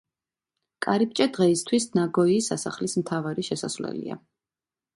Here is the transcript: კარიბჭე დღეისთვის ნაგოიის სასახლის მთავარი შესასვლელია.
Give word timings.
კარიბჭე 0.85 1.27
დღეისთვის 1.35 1.85
ნაგოიის 1.99 2.49
სასახლის 2.53 2.97
მთავარი 3.03 3.49
შესასვლელია. 3.51 4.19